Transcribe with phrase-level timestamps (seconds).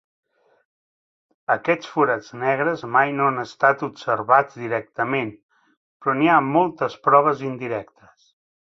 [1.55, 5.33] Aquests forats negres mai no han estat observats directament,
[6.03, 8.31] però n'hi ha moltes proves indirectes.